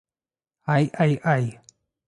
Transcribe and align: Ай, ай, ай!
Ай, 0.77 0.89
ай, 1.05 1.13
ай! 1.35 1.45